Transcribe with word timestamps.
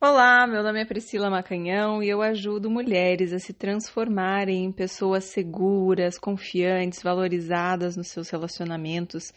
Olá, 0.00 0.46
meu 0.46 0.62
nome 0.62 0.80
é 0.80 0.84
Priscila 0.84 1.28
Macanhão 1.28 2.00
e 2.00 2.08
eu 2.08 2.22
ajudo 2.22 2.70
mulheres 2.70 3.32
a 3.32 3.40
se 3.40 3.52
transformarem 3.52 4.66
em 4.66 4.70
pessoas 4.70 5.24
seguras, 5.24 6.16
confiantes, 6.16 7.02
valorizadas 7.02 7.96
nos 7.96 8.06
seus 8.06 8.30
relacionamentos. 8.30 9.32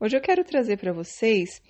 Hoje 0.00 0.16
eu 0.16 0.20
quero 0.22 0.42
trazer 0.42 0.78
para 0.78 0.90
vocês 0.90 1.60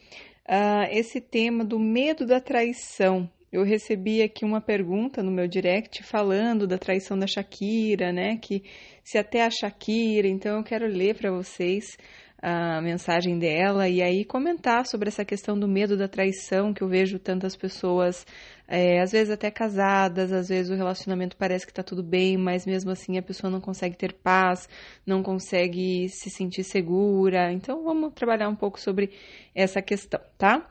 uh, 0.48 0.86
esse 0.92 1.20
tema 1.20 1.64
do 1.64 1.76
medo 1.76 2.24
da 2.24 2.40
traição. 2.40 3.28
Eu 3.50 3.64
recebi 3.64 4.22
aqui 4.22 4.44
uma 4.44 4.60
pergunta 4.60 5.24
no 5.24 5.32
meu 5.32 5.48
direct 5.48 6.04
falando 6.04 6.68
da 6.68 6.78
traição 6.78 7.18
da 7.18 7.26
Shakira, 7.26 8.12
né? 8.12 8.36
Que 8.36 8.62
se 9.02 9.18
até 9.18 9.44
a 9.44 9.50
Shakira, 9.50 10.28
então 10.28 10.58
eu 10.58 10.62
quero 10.62 10.86
ler 10.86 11.16
para 11.16 11.32
vocês 11.32 11.98
a 12.40 12.80
mensagem 12.80 13.38
dela 13.38 13.88
e 13.88 14.02
aí 14.02 14.24
comentar 14.24 14.86
sobre 14.86 15.08
essa 15.08 15.24
questão 15.24 15.58
do 15.58 15.66
medo 15.66 15.96
da 15.96 16.06
traição 16.06 16.72
que 16.72 16.82
eu 16.82 16.88
vejo 16.88 17.18
tantas 17.18 17.56
pessoas, 17.56 18.26
é, 18.68 19.00
às 19.00 19.12
vezes 19.12 19.30
até 19.30 19.50
casadas, 19.50 20.32
às 20.32 20.48
vezes 20.48 20.70
o 20.70 20.74
relacionamento 20.74 21.36
parece 21.36 21.64
que 21.64 21.72
está 21.72 21.82
tudo 21.82 22.02
bem, 22.02 22.36
mas 22.36 22.66
mesmo 22.66 22.90
assim 22.90 23.16
a 23.16 23.22
pessoa 23.22 23.50
não 23.50 23.60
consegue 23.60 23.96
ter 23.96 24.12
paz, 24.12 24.68
não 25.06 25.22
consegue 25.22 26.08
se 26.08 26.30
sentir 26.30 26.62
segura. 26.62 27.52
Então 27.52 27.82
vamos 27.82 28.12
trabalhar 28.14 28.48
um 28.48 28.56
pouco 28.56 28.78
sobre 28.78 29.10
essa 29.54 29.80
questão, 29.80 30.20
tá? 30.36 30.68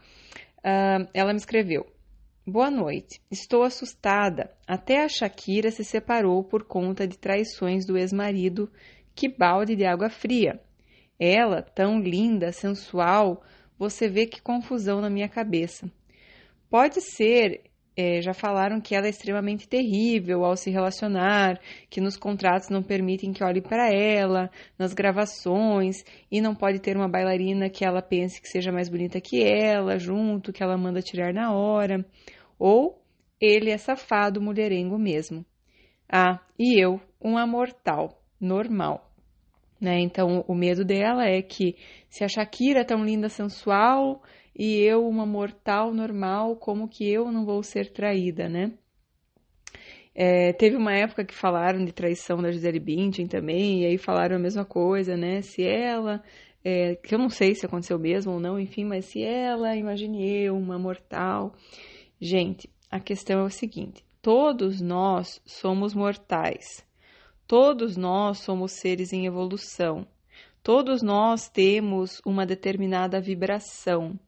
Uh, 0.60 1.08
ela 1.14 1.34
me 1.34 1.40
escreveu. 1.40 1.86
Boa 2.48 2.70
noite. 2.70 3.20
Estou 3.32 3.64
assustada. 3.64 4.52
Até 4.68 5.04
a 5.04 5.10
Shakira 5.10 5.72
se 5.72 5.84
separou 5.84 6.44
por 6.44 6.64
conta 6.64 7.08
de 7.08 7.18
traições 7.18 7.88
do 7.88 7.98
ex-marido. 7.98 8.72
Que 9.16 9.28
balde 9.28 9.76
de 9.76 9.84
água 9.84 10.12
fria. 10.12 10.62
Ela, 11.20 11.62
tão 11.62 12.00
linda, 12.00 12.52
sensual, 12.52 13.42
você 13.78 14.08
vê 14.08 14.26
que 14.26 14.42
confusão 14.42 15.02
na 15.02 15.10
minha 15.10 15.30
cabeça. 15.30 15.90
Pode 16.70 17.00
ser, 17.02 17.64
é, 17.96 18.22
já 18.22 18.34
falaram 18.34 18.82
que 18.82 18.96
ela 18.96 19.08
é 19.08 19.10
extremamente 19.10 19.68
terrível 19.68 20.44
ao 20.44 20.58
se 20.58 20.70
relacionar, 20.70 21.60
que 21.90 22.02
nos 22.02 22.18
contratos 22.18 22.70
não 22.70 22.84
permitem 22.84 23.32
que 23.32 23.44
olhe 23.44 23.62
para 23.62 23.90
ela, 23.90 24.50
nas 24.78 24.94
gravações, 24.94 26.04
e 26.30 26.42
não 26.42 26.54
pode 26.54 26.80
ter 26.80 26.98
uma 26.98 27.08
bailarina 27.08 27.70
que 27.70 27.86
ela 27.86 28.02
pense 28.02 28.42
que 28.42 28.50
seja 28.50 28.72
mais 28.72 28.90
bonita 28.90 29.22
que 29.22 29.42
ela, 29.44 29.98
junto, 29.98 30.52
que 30.52 30.64
ela 30.64 30.78
manda 30.78 31.02
tirar 31.02 31.34
na 31.34 31.54
hora. 31.54 32.06
Ou 32.60 33.02
ele 33.40 33.70
é 33.70 33.78
safado, 33.78 34.42
mulherengo 34.42 34.98
mesmo. 34.98 35.46
Ah, 36.10 36.40
e 36.58 36.80
eu, 36.80 37.00
um 37.22 37.38
amortal, 37.38 38.22
normal. 38.40 39.15
Né? 39.80 40.00
Então, 40.00 40.44
o 40.48 40.56
medo 40.56 40.86
dela 40.86 41.26
é 41.26 41.42
que 41.42 41.76
se 42.10 42.24
a 42.24 42.28
Shakira 42.28 42.82
é 42.82 42.84
tão 42.84 43.04
linda, 43.04 43.28
sensual, 43.28 44.22
e 44.58 44.80
eu, 44.80 45.06
uma 45.08 45.26
mortal 45.26 45.94
normal, 45.94 46.56
como 46.56 46.88
que 46.88 47.08
eu 47.10 47.32
não 47.32 47.46
vou 47.46 47.62
ser 47.62 47.92
traída, 47.92 48.48
né? 48.48 48.72
É, 50.14 50.54
teve 50.54 50.78
uma 50.78 50.94
época 50.94 51.26
que 51.26 51.36
falaram 51.36 51.84
de 51.84 51.92
traição 51.92 52.42
da 52.42 52.50
Gisele 52.50 52.80
Bündchen 52.80 53.28
também, 53.28 53.82
e 53.82 53.86
aí 53.86 53.98
falaram 53.98 54.38
a 54.38 54.40
mesma 54.40 54.64
coisa, 54.64 55.18
né? 55.18 55.42
Se 55.42 55.62
ela, 55.62 56.24
é, 56.64 56.96
que 56.96 57.14
eu 57.14 57.20
não 57.20 57.28
sei 57.30 57.54
se 57.54 57.66
aconteceu 57.66 58.00
mesmo 58.00 58.32
ou 58.32 58.40
não, 58.40 58.58
enfim, 58.58 58.86
mas 58.86 59.06
se 59.06 59.22
ela, 59.22 59.76
imagine 59.76 60.26
eu, 60.26 60.56
uma 60.56 60.80
mortal. 60.80 61.54
Gente, 62.20 62.70
a 62.90 62.98
questão 62.98 63.42
é 63.42 63.44
o 63.44 63.50
seguinte: 63.50 64.06
todos 64.22 64.80
nós 64.80 65.42
somos 65.46 65.94
mortais. 65.94 66.85
Todos 67.48 67.96
nós 67.96 68.40
somos 68.40 68.72
seres 68.72 69.14
em 69.14 69.28
evolução. 69.28 70.08
Todos 70.64 71.04
nós 71.04 71.48
temos 71.48 72.20
uma 72.26 72.44
determinada 72.44 73.22
vibração. 73.22 74.20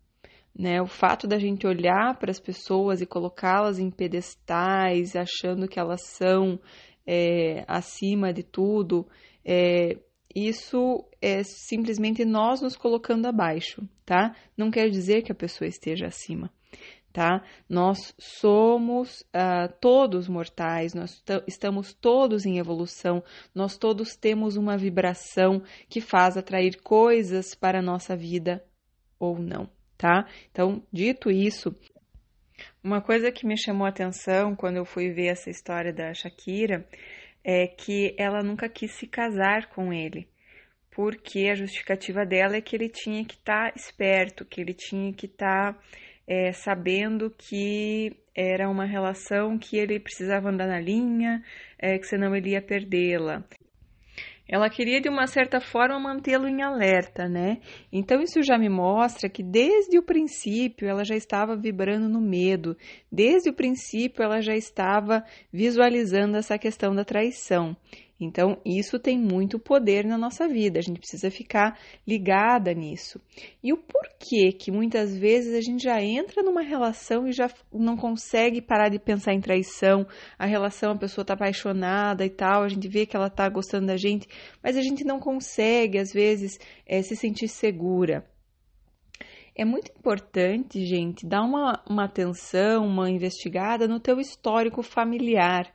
Né? 0.57 0.79
O 0.81 0.85
fato 0.85 1.27
da 1.27 1.39
gente 1.39 1.65
olhar 1.65 2.17
para 2.19 2.29
as 2.29 2.39
pessoas 2.39 3.01
e 3.01 3.07
colocá-las 3.07 3.79
em 3.79 3.89
pedestais, 3.89 5.15
achando 5.15 5.67
que 5.67 5.79
elas 5.79 6.01
são 6.03 6.59
é, 7.07 7.63
acima 7.67 8.31
de 8.31 8.43
tudo, 8.43 9.07
é, 9.43 9.97
isso 10.35 11.03
é 11.19 11.41
simplesmente 11.43 12.23
nós 12.23 12.61
nos 12.61 12.75
colocando 12.75 13.25
abaixo, 13.25 13.81
tá? 14.05 14.35
Não 14.55 14.69
quer 14.69 14.89
dizer 14.89 15.23
que 15.23 15.31
a 15.31 15.35
pessoa 15.35 15.67
esteja 15.67 16.05
acima 16.05 16.51
tá? 17.17 17.43
Nós 17.67 18.13
somos 18.19 19.21
uh, 19.21 19.73
todos 19.81 20.29
mortais, 20.29 20.93
nós 20.93 21.23
estamos 21.47 21.91
todos 21.91 22.45
em 22.45 22.59
evolução, 22.59 23.23
nós 23.55 23.75
todos 23.75 24.15
temos 24.15 24.55
uma 24.55 24.77
vibração 24.77 25.63
que 25.89 25.99
faz 25.99 26.37
atrair 26.37 26.79
coisas 26.79 27.55
para 27.55 27.79
a 27.79 27.81
nossa 27.81 28.15
vida 28.15 28.63
ou 29.17 29.39
não, 29.39 29.67
tá? 29.97 30.27
Então, 30.51 30.83
dito 30.93 31.31
isso, 31.31 31.75
uma 32.83 33.01
coisa 33.01 33.31
que 33.31 33.47
me 33.47 33.57
chamou 33.57 33.87
a 33.87 33.89
atenção 33.89 34.55
quando 34.55 34.75
eu 34.75 34.85
fui 34.85 35.09
ver 35.09 35.29
essa 35.29 35.49
história 35.49 35.91
da 35.91 36.13
Shakira 36.13 36.87
é 37.43 37.65
que 37.65 38.13
ela 38.15 38.43
nunca 38.43 38.69
quis 38.69 38.91
se 38.91 39.07
casar 39.07 39.69
com 39.69 39.91
ele 39.91 40.29
porque 40.91 41.47
a 41.47 41.53
justificativa 41.53 42.25
dela 42.25 42.55
é 42.55 42.61
que 42.61 42.75
ele 42.75 42.89
tinha 42.89 43.23
que 43.23 43.35
estar 43.35 43.71
tá 43.71 43.73
esperto, 43.75 44.43
que 44.43 44.59
ele 44.59 44.73
tinha 44.73 45.13
que 45.13 45.27
estar 45.27 45.75
tá 45.75 45.79
é, 46.27 46.51
sabendo 46.51 47.33
que 47.37 48.11
era 48.35 48.69
uma 48.69 48.85
relação 48.85 49.57
que 49.57 49.77
ele 49.77 49.99
precisava 49.99 50.49
andar 50.49 50.67
na 50.67 50.79
linha, 50.79 51.41
é, 51.79 51.97
que 51.97 52.05
senão 52.05 52.35
ele 52.35 52.51
ia 52.51 52.61
perdê-la. 52.61 53.43
Ela 54.49 54.69
queria, 54.69 55.01
de 55.01 55.09
uma 55.09 55.27
certa 55.27 55.59
forma, 55.59 55.99
mantê-lo 55.99 56.47
em 56.47 56.61
alerta, 56.61 57.27
né? 57.27 57.57
Então, 57.91 58.21
isso 58.21 58.41
já 58.41 58.57
me 58.57 58.69
mostra 58.69 59.27
que 59.27 59.43
desde 59.43 59.99
o 59.99 60.03
princípio 60.03 60.87
ela 60.87 61.03
já 61.03 61.15
estava 61.15 61.55
vibrando 61.57 62.07
no 62.07 62.21
medo, 62.21 62.77
desde 63.11 63.49
o 63.49 63.53
princípio 63.53 64.23
ela 64.23 64.39
já 64.41 64.55
estava 64.55 65.23
visualizando 65.51 66.37
essa 66.37 66.57
questão 66.57 66.95
da 66.95 67.03
traição. 67.03 67.75
Então, 68.19 68.59
isso 68.65 68.97
tem 68.97 69.17
muito 69.17 69.59
poder 69.59 70.03
na 70.03 70.17
nossa 70.17 70.47
vida, 70.47 70.79
a 70.79 70.81
gente 70.81 70.99
precisa 70.99 71.29
ficar 71.29 71.79
ligada 72.05 72.73
nisso. 72.73 73.21
E 73.63 73.71
o 73.71 73.77
porquê 73.77 74.51
que 74.51 74.71
muitas 74.71 75.15
vezes 75.15 75.53
a 75.53 75.61
gente 75.61 75.83
já 75.83 76.01
entra 76.01 76.41
numa 76.41 76.63
relação 76.63 77.27
e 77.27 77.31
já 77.31 77.47
não 77.71 77.95
consegue 77.95 78.59
parar 78.59 78.89
de 78.89 78.97
pensar 78.97 79.33
em 79.33 79.39
traição, 79.39 80.07
a 80.37 80.47
relação, 80.47 80.93
a 80.93 80.97
pessoa 80.97 81.21
está 81.21 81.35
apaixonada 81.35 82.25
e 82.25 82.29
tal, 82.29 82.63
a 82.63 82.69
gente 82.69 82.87
vê 82.87 83.05
que 83.05 83.15
ela 83.15 83.27
está 83.27 83.47
gostando 83.49 83.85
da 83.85 83.97
gente, 83.97 84.27
mas 84.63 84.75
a 84.75 84.81
gente 84.81 85.03
não 85.03 85.19
consegue, 85.19 85.99
às 85.99 86.11
vezes, 86.11 86.57
é, 86.87 87.01
se 87.03 87.15
sentir 87.15 87.47
segura. 87.47 88.25
É 89.55 89.65
muito 89.65 89.91
importante, 89.91 90.85
gente, 90.85 91.25
dar 91.25 91.41
uma, 91.41 91.83
uma 91.87 92.05
atenção, 92.05 92.85
uma 92.85 93.09
investigada 93.09 93.87
no 93.87 93.99
teu 93.99 94.19
histórico 94.19 94.83
familiar, 94.83 95.71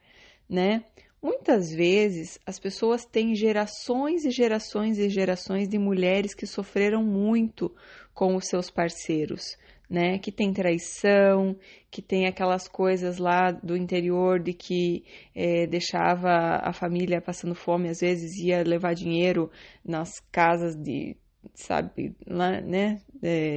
né? 0.48 0.84
Muitas 1.22 1.72
vezes 1.72 2.40
as 2.44 2.58
pessoas 2.58 3.04
têm 3.04 3.32
gerações 3.36 4.24
e 4.24 4.30
gerações 4.32 4.98
e 4.98 5.08
gerações 5.08 5.68
de 5.68 5.78
mulheres 5.78 6.34
que 6.34 6.46
sofreram 6.46 7.04
muito 7.04 7.72
com 8.12 8.34
os 8.34 8.48
seus 8.48 8.72
parceiros, 8.72 9.56
né? 9.88 10.18
Que 10.18 10.32
tem 10.32 10.52
traição, 10.52 11.56
que 11.92 12.02
tem 12.02 12.26
aquelas 12.26 12.66
coisas 12.66 13.18
lá 13.18 13.52
do 13.52 13.76
interior 13.76 14.40
de 14.40 14.52
que 14.52 15.04
é, 15.32 15.64
deixava 15.68 16.56
a 16.60 16.72
família 16.72 17.20
passando 17.20 17.54
fome, 17.54 17.88
às 17.88 18.00
vezes 18.00 18.36
ia 18.38 18.64
levar 18.64 18.92
dinheiro 18.92 19.48
nas 19.84 20.18
casas 20.32 20.74
de 20.74 21.16
sabe, 21.54 22.14
lá, 22.26 22.60
né, 22.60 23.00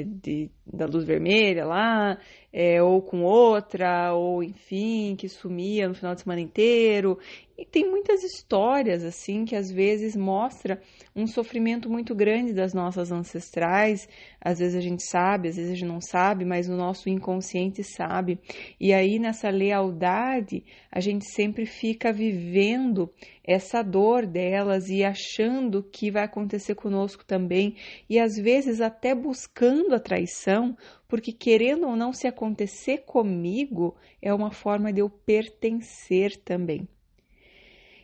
de, 0.06 0.50
da 0.66 0.86
luz 0.86 1.06
vermelha 1.06 1.66
lá, 1.66 2.18
é, 2.57 2.81
ou 2.81 3.01
com 3.01 3.21
outra, 3.21 4.13
ou 4.13 4.41
enfim, 4.41 5.13
que 5.17 5.27
sumia 5.27 5.89
no 5.89 5.93
final 5.93 6.16
de 6.16 6.21
semana 6.21 6.39
inteiro. 6.39 7.19
E 7.57 7.66
tem 7.66 7.89
muitas 7.89 8.23
histórias 8.23 9.03
assim 9.03 9.43
que 9.43 9.57
às 9.57 9.69
vezes 9.69 10.16
mostra 10.16 10.81
um 11.13 11.27
sofrimento 11.27 11.89
muito 11.89 12.16
grande 12.16 12.53
das 12.53 12.73
nossas 12.73 13.11
ancestrais. 13.11 14.07
Às 14.39 14.59
vezes 14.59 14.75
a 14.75 14.79
gente 14.79 15.03
sabe, 15.03 15.49
às 15.49 15.57
vezes 15.57 15.71
a 15.71 15.75
gente 15.75 15.88
não 15.88 15.99
sabe, 15.99 16.45
mas 16.45 16.69
o 16.69 16.77
nosso 16.77 17.09
inconsciente 17.09 17.83
sabe. 17.83 18.40
E 18.79 18.93
aí 18.93 19.19
nessa 19.19 19.49
lealdade, 19.49 20.63
a 20.90 21.01
gente 21.01 21.25
sempre 21.25 21.66
fica 21.66 22.13
vivendo 22.13 23.09
essa 23.43 23.81
dor 23.81 24.25
delas 24.25 24.90
e 24.90 25.03
achando 25.03 25.84
que 25.84 26.09
vai 26.09 26.23
acontecer 26.23 26.75
conosco 26.75 27.23
também, 27.23 27.75
e 28.09 28.19
às 28.19 28.35
vezes 28.35 28.81
até 28.81 29.13
buscando 29.13 29.93
a 29.93 29.99
traição, 29.99 30.75
porque 31.07 31.31
querendo 31.31 31.87
ou 31.87 31.96
não 31.96 32.11
se 32.11 32.28
acontecer 32.28 32.99
comigo, 32.99 33.96
é 34.22 34.34
uma 34.34 34.52
forma 34.52 34.91
de 34.91 35.02
eu 35.02 35.09
pertencer 35.09 36.37
também. 36.37 36.87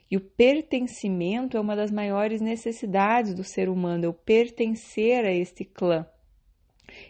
E 0.09 0.17
o 0.17 0.21
pertencimento 0.21 1.55
é 1.55 1.59
uma 1.59 1.75
das 1.75 1.89
maiores 1.89 2.41
necessidades 2.41 3.33
do 3.33 3.43
ser 3.43 3.69
humano, 3.69 4.05
eu 4.05 4.13
pertencer 4.13 5.23
a 5.23 5.31
este 5.31 5.63
clã. 5.63 6.05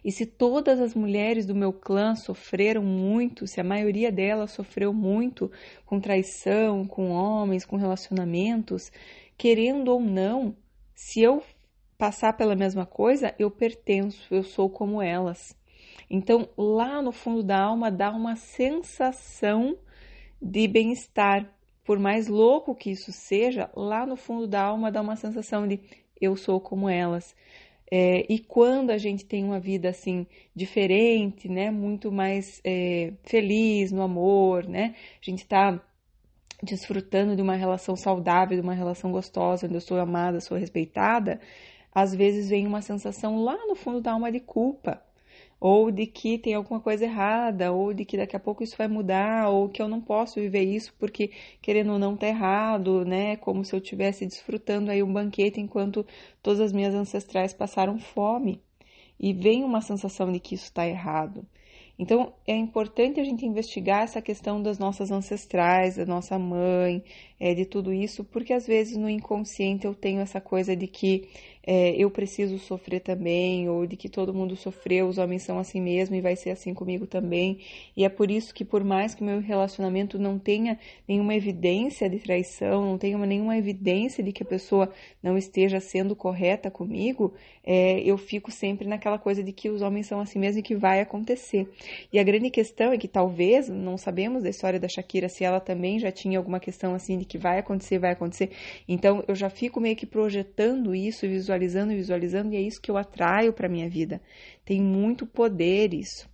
E 0.05 0.11
se 0.11 0.25
todas 0.25 0.79
as 0.79 0.93
mulheres 0.93 1.45
do 1.45 1.55
meu 1.55 1.73
clã 1.73 2.15
sofreram 2.15 2.83
muito, 2.83 3.47
se 3.47 3.59
a 3.59 3.63
maioria 3.63 4.11
delas 4.11 4.51
sofreu 4.51 4.93
muito 4.93 5.51
com 5.85 5.99
traição, 5.99 6.85
com 6.85 7.09
homens, 7.09 7.65
com 7.65 7.75
relacionamentos, 7.75 8.91
querendo 9.35 9.89
ou 9.89 9.99
não, 9.99 10.55
se 10.93 11.21
eu 11.21 11.43
passar 11.97 12.33
pela 12.33 12.55
mesma 12.55 12.85
coisa, 12.85 13.33
eu 13.39 13.49
pertenço, 13.49 14.33
eu 14.33 14.43
sou 14.43 14.69
como 14.69 15.01
elas. 15.01 15.55
Então, 16.13 16.49
lá 16.57 17.01
no 17.01 17.13
fundo 17.13 17.41
da 17.41 17.57
alma 17.57 17.89
dá 17.89 18.11
uma 18.11 18.35
sensação 18.35 19.77
de 20.41 20.67
bem-estar. 20.67 21.49
Por 21.85 21.97
mais 21.97 22.27
louco 22.27 22.75
que 22.75 22.91
isso 22.91 23.13
seja, 23.13 23.69
lá 23.73 24.05
no 24.05 24.17
fundo 24.17 24.45
da 24.45 24.61
alma 24.61 24.91
dá 24.91 24.99
uma 24.99 25.15
sensação 25.15 25.65
de 25.65 25.79
eu 26.19 26.35
sou 26.35 26.59
como 26.59 26.89
elas. 26.89 27.33
É, 27.89 28.25
e 28.29 28.39
quando 28.39 28.91
a 28.91 28.97
gente 28.97 29.25
tem 29.25 29.45
uma 29.45 29.57
vida 29.57 29.87
assim 29.87 30.27
diferente, 30.53 31.47
né, 31.47 31.71
muito 31.71 32.11
mais 32.11 32.59
é, 32.65 33.13
feliz 33.23 33.93
no 33.93 34.01
amor, 34.01 34.67
né, 34.67 34.95
a 35.21 35.25
gente 35.25 35.43
está 35.43 35.81
desfrutando 36.61 37.37
de 37.37 37.41
uma 37.41 37.55
relação 37.55 37.95
saudável, 37.95 38.57
de 38.57 38.61
uma 38.61 38.73
relação 38.73 39.13
gostosa, 39.13 39.65
onde 39.65 39.75
eu 39.75 39.81
sou 39.81 39.97
amada, 39.97 40.41
sou 40.41 40.57
respeitada, 40.57 41.39
às 41.93 42.13
vezes 42.13 42.49
vem 42.49 42.67
uma 42.67 42.81
sensação 42.81 43.43
lá 43.43 43.57
no 43.65 43.75
fundo 43.75 44.01
da 44.01 44.11
alma 44.11 44.29
de 44.29 44.41
culpa, 44.41 45.01
ou 45.61 45.91
de 45.91 46.07
que 46.07 46.39
tem 46.39 46.55
alguma 46.55 46.79
coisa 46.81 47.05
errada, 47.05 47.71
ou 47.71 47.93
de 47.93 48.03
que 48.03 48.17
daqui 48.17 48.35
a 48.35 48.39
pouco 48.39 48.63
isso 48.63 48.75
vai 48.75 48.87
mudar, 48.87 49.49
ou 49.49 49.69
que 49.69 49.79
eu 49.81 49.87
não 49.87 50.01
posso 50.01 50.39
viver 50.41 50.63
isso 50.63 50.91
porque 50.97 51.31
querendo 51.61 51.93
ou 51.93 51.99
não 51.99 52.17
tá 52.17 52.27
errado, 52.27 53.05
né? 53.05 53.35
Como 53.37 53.63
se 53.63 53.73
eu 53.75 53.79
estivesse 53.79 54.25
desfrutando 54.25 54.89
aí 54.89 55.03
um 55.03 55.13
banquete 55.13 55.61
enquanto 55.61 56.05
todas 56.41 56.59
as 56.59 56.73
minhas 56.73 56.95
ancestrais 56.95 57.53
passaram 57.53 57.99
fome. 57.99 58.59
E 59.19 59.33
vem 59.33 59.63
uma 59.63 59.81
sensação 59.81 60.31
de 60.31 60.39
que 60.39 60.55
isso 60.55 60.65
está 60.65 60.87
errado. 60.87 61.45
Então 62.01 62.33
é 62.47 62.55
importante 62.55 63.19
a 63.19 63.23
gente 63.23 63.45
investigar 63.45 64.01
essa 64.03 64.19
questão 64.21 64.59
das 64.63 64.79
nossas 64.79 65.11
ancestrais, 65.11 65.97
da 65.97 66.05
nossa 66.07 66.39
mãe, 66.39 67.03
é, 67.39 67.53
de 67.53 67.65
tudo 67.65 67.93
isso, 67.93 68.23
porque 68.23 68.53
às 68.53 68.65
vezes 68.65 68.97
no 68.97 69.07
inconsciente 69.07 69.85
eu 69.85 69.93
tenho 69.93 70.21
essa 70.21 70.41
coisa 70.41 70.75
de 70.75 70.87
que 70.87 71.29
é, 71.63 71.91
eu 71.95 72.09
preciso 72.09 72.57
sofrer 72.57 73.01
também, 73.01 73.69
ou 73.69 73.85
de 73.85 73.95
que 73.95 74.09
todo 74.09 74.33
mundo 74.33 74.55
sofreu, 74.55 75.07
os 75.07 75.17
homens 75.17 75.43
são 75.43 75.59
assim 75.59 75.79
mesmo 75.79 76.15
e 76.15 76.21
vai 76.21 76.35
ser 76.35 76.49
assim 76.49 76.73
comigo 76.73 77.05
também. 77.05 77.59
E 77.95 78.03
é 78.03 78.09
por 78.09 78.31
isso 78.31 78.53
que, 78.53 78.65
por 78.65 78.83
mais 78.83 79.13
que 79.13 79.23
meu 79.23 79.39
relacionamento 79.39 80.17
não 80.17 80.39
tenha 80.39 80.79
nenhuma 81.07 81.35
evidência 81.35 82.09
de 82.09 82.17
traição, 82.19 82.83
não 82.83 82.97
tenha 82.97 83.17
nenhuma 83.19 83.57
evidência 83.57 84.23
de 84.23 84.31
que 84.31 84.43
a 84.43 84.45
pessoa 84.45 84.91
não 85.21 85.37
esteja 85.37 85.79
sendo 85.79 86.15
correta 86.15 86.71
comigo, 86.71 87.33
é, 87.63 87.99
eu 87.99 88.17
fico 88.17 88.51
sempre 88.51 88.87
naquela 88.87 89.19
coisa 89.19 89.43
de 89.43 89.51
que 89.51 89.69
os 89.69 89.81
homens 89.81 90.07
são 90.07 90.19
assim 90.19 90.39
mesmo 90.39 90.59
e 90.59 90.63
que 90.63 90.75
vai 90.75 90.99
acontecer. 90.99 91.69
E 92.11 92.17
a 92.17 92.23
grande 92.23 92.49
questão 92.49 92.91
é 92.91 92.97
que 92.97 93.07
talvez, 93.07 93.69
não 93.69 93.97
sabemos 93.97 94.43
da 94.43 94.49
história 94.49 94.79
da 94.79 94.87
Shakira, 94.87 95.29
se 95.29 95.43
ela 95.43 95.59
também 95.59 95.99
já 95.99 96.11
tinha 96.11 96.39
alguma 96.39 96.59
questão 96.59 96.95
assim 96.95 97.19
de 97.19 97.25
que 97.25 97.37
vai 97.37 97.59
acontecer, 97.59 97.99
vai 97.99 98.11
acontecer. 98.11 98.49
Então 98.87 99.23
eu 99.27 99.35
já 99.35 99.49
fico 99.49 99.79
meio 99.79 99.95
que 99.95 100.07
projetando 100.07 100.95
isso, 100.95 101.27
visualizando, 101.27 101.50
visualizando, 101.95 102.53
e 102.53 102.57
é 102.57 102.61
isso 102.61 102.81
que 102.81 102.91
eu 102.91 102.97
atraio 102.97 103.53
para 103.53 103.69
minha 103.69 103.89
vida. 103.89 104.21
Tem 104.65 104.81
muito 104.81 105.25
poder 105.25 105.93
isso. 105.93 106.29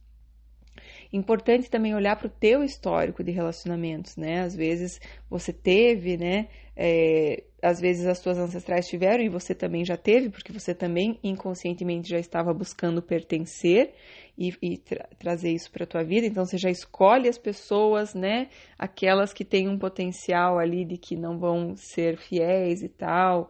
Importante 1.11 1.69
também 1.69 1.95
olhar 1.95 2.15
para 2.17 2.27
o 2.27 2.29
teu 2.29 2.63
histórico 2.63 3.23
de 3.23 3.31
relacionamentos, 3.31 4.17
né? 4.17 4.41
Às 4.41 4.55
vezes 4.55 4.99
você 5.29 5.53
teve, 5.53 6.17
né? 6.17 6.47
É, 6.75 7.43
às 7.61 7.79
vezes 7.79 8.05
as 8.05 8.19
suas 8.19 8.37
ancestrais 8.37 8.87
tiveram 8.87 9.23
e 9.23 9.29
você 9.29 9.55
também 9.55 9.83
já 9.83 9.97
teve, 9.97 10.29
porque 10.29 10.51
você 10.51 10.75
também 10.75 11.17
inconscientemente 11.23 12.09
já 12.09 12.19
estava 12.19 12.53
buscando 12.53 13.01
pertencer 13.01 13.93
e, 14.37 14.53
e 14.61 14.77
tra 14.77 15.07
trazer 15.17 15.51
isso 15.51 15.71
para 15.71 15.85
a 15.85 15.87
tua 15.87 16.03
vida. 16.03 16.27
Então 16.27 16.45
você 16.45 16.57
já 16.57 16.69
escolhe 16.69 17.27
as 17.27 17.37
pessoas, 17.37 18.13
né? 18.13 18.49
Aquelas 18.77 19.33
que 19.33 19.45
têm 19.45 19.67
um 19.67 19.77
potencial 19.77 20.59
ali 20.59 20.85
de 20.85 20.97
que 20.97 21.15
não 21.15 21.39
vão 21.39 21.75
ser 21.75 22.17
fiéis 22.17 22.83
e 22.83 22.89
tal. 22.89 23.49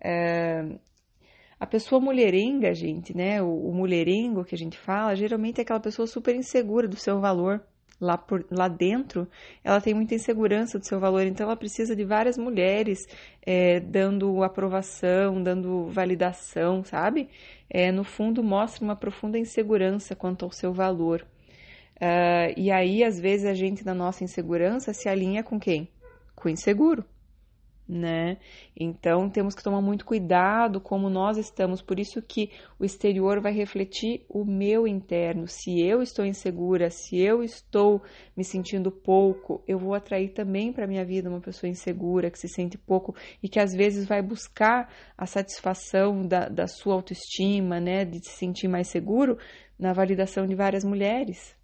É, 0.00 0.64
a 1.60 1.66
pessoa 1.66 2.00
mulherenga, 2.00 2.72
gente, 2.72 3.16
né? 3.16 3.42
O, 3.42 3.68
o 3.68 3.74
mulherengo 3.74 4.44
que 4.44 4.54
a 4.54 4.58
gente 4.58 4.78
fala, 4.78 5.16
geralmente 5.16 5.58
é 5.58 5.62
aquela 5.62 5.80
pessoa 5.80 6.06
super 6.06 6.34
insegura 6.34 6.86
do 6.86 6.96
seu 6.96 7.20
valor. 7.20 7.60
Lá, 8.00 8.16
por, 8.16 8.46
lá 8.48 8.68
dentro, 8.68 9.26
ela 9.64 9.80
tem 9.80 9.92
muita 9.92 10.14
insegurança 10.14 10.78
do 10.78 10.86
seu 10.86 11.00
valor, 11.00 11.26
então 11.26 11.46
ela 11.46 11.56
precisa 11.56 11.96
de 11.96 12.04
várias 12.04 12.38
mulheres 12.38 13.00
é, 13.44 13.80
dando 13.80 14.44
aprovação, 14.44 15.42
dando 15.42 15.88
validação, 15.88 16.84
sabe? 16.84 17.28
É, 17.68 17.90
no 17.90 18.04
fundo, 18.04 18.40
mostra 18.40 18.84
uma 18.84 18.94
profunda 18.94 19.36
insegurança 19.36 20.14
quanto 20.14 20.44
ao 20.44 20.52
seu 20.52 20.72
valor. 20.72 21.26
Uh, 21.96 22.54
e 22.56 22.70
aí, 22.70 23.02
às 23.02 23.18
vezes, 23.18 23.44
a 23.44 23.54
gente, 23.54 23.84
na 23.84 23.94
nossa 23.94 24.22
insegurança, 24.22 24.92
se 24.92 25.08
alinha 25.08 25.42
com 25.42 25.58
quem? 25.58 25.88
Com 26.36 26.48
o 26.48 26.52
inseguro 26.52 27.04
né? 27.88 28.36
Então 28.78 29.30
temos 29.30 29.54
que 29.54 29.62
tomar 29.62 29.80
muito 29.80 30.04
cuidado 30.04 30.80
como 30.80 31.08
nós 31.08 31.38
estamos, 31.38 31.80
por 31.80 31.98
isso 31.98 32.20
que 32.20 32.50
o 32.78 32.84
exterior 32.84 33.40
vai 33.40 33.52
refletir 33.52 34.24
o 34.28 34.44
meu 34.44 34.86
interno. 34.86 35.48
Se 35.48 35.80
eu 35.80 36.02
estou 36.02 36.24
insegura, 36.26 36.90
se 36.90 37.18
eu 37.18 37.42
estou 37.42 38.02
me 38.36 38.44
sentindo 38.44 38.90
pouco, 38.90 39.62
eu 39.66 39.78
vou 39.78 39.94
atrair 39.94 40.28
também 40.34 40.72
para 40.72 40.86
minha 40.86 41.04
vida 41.04 41.30
uma 41.30 41.40
pessoa 41.40 41.70
insegura, 41.70 42.30
que 42.30 42.38
se 42.38 42.48
sente 42.48 42.76
pouco 42.76 43.14
e 43.42 43.48
que 43.48 43.58
às 43.58 43.72
vezes 43.72 44.06
vai 44.06 44.20
buscar 44.20 44.92
a 45.16 45.26
satisfação 45.26 46.26
da, 46.26 46.48
da 46.48 46.66
sua 46.66 46.94
autoestima, 46.94 47.80
né? 47.80 48.04
De 48.04 48.18
se 48.18 48.36
sentir 48.36 48.68
mais 48.68 48.88
seguro 48.88 49.38
na 49.78 49.92
validação 49.92 50.46
de 50.46 50.54
várias 50.54 50.84
mulheres. 50.84 51.57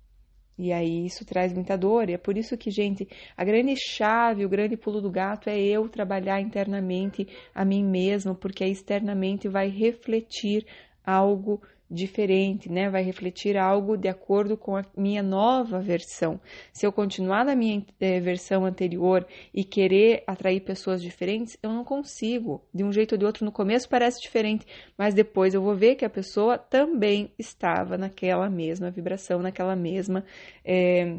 E 0.56 0.72
aí 0.72 1.06
isso 1.06 1.24
traz 1.24 1.52
muita 1.52 1.76
dor, 1.76 2.08
e 2.08 2.12
é 2.12 2.18
por 2.18 2.38
isso 2.38 2.56
que, 2.56 2.70
gente, 2.70 3.08
a 3.36 3.44
grande 3.44 3.74
chave, 3.76 4.44
o 4.44 4.48
grande 4.48 4.76
pulo 4.76 5.00
do 5.00 5.10
gato 5.10 5.48
é 5.50 5.58
eu 5.58 5.88
trabalhar 5.88 6.40
internamente 6.40 7.26
a 7.54 7.64
mim 7.64 7.84
mesma, 7.84 8.34
porque 8.34 8.64
externamente 8.64 9.48
vai 9.48 9.68
refletir 9.68 10.64
algo 11.04 11.60
diferente, 11.90 12.70
né? 12.70 12.88
Vai 12.88 13.02
refletir 13.02 13.56
algo 13.56 13.96
de 13.96 14.08
acordo 14.08 14.56
com 14.56 14.76
a 14.76 14.84
minha 14.96 15.22
nova 15.22 15.80
versão. 15.80 16.40
Se 16.72 16.86
eu 16.86 16.92
continuar 16.92 17.44
na 17.44 17.54
minha 17.54 17.84
é, 18.00 18.20
versão 18.20 18.64
anterior 18.64 19.26
e 19.52 19.64
querer 19.64 20.24
atrair 20.26 20.60
pessoas 20.60 21.02
diferentes, 21.02 21.56
eu 21.62 21.70
não 21.70 21.84
consigo. 21.84 22.62
De 22.72 22.82
um 22.82 22.92
jeito 22.92 23.12
ou 23.12 23.18
de 23.18 23.24
outro, 23.24 23.44
no 23.44 23.52
começo 23.52 23.88
parece 23.88 24.20
diferente, 24.20 24.66
mas 24.96 25.14
depois 25.14 25.54
eu 25.54 25.62
vou 25.62 25.74
ver 25.76 25.94
que 25.96 26.04
a 26.04 26.10
pessoa 26.10 26.58
também 26.58 27.32
estava 27.38 27.98
naquela 27.98 28.48
mesma 28.48 28.90
vibração, 28.90 29.40
naquela 29.40 29.76
mesma, 29.76 30.24
é, 30.64 31.18